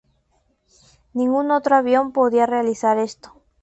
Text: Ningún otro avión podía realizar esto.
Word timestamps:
Ningún 1.13 1.51
otro 1.51 1.75
avión 1.75 2.11
podía 2.11 2.47
realizar 2.47 2.97
esto. 2.97 3.35